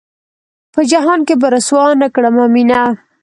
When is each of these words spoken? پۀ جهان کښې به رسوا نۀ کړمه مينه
پۀ 0.73 0.81
جهان 0.91 1.19
کښې 1.27 1.35
به 1.41 1.47
رسوا 1.53 1.83
نۀ 1.99 2.07
کړمه 2.15 2.45
مينه 2.53 2.81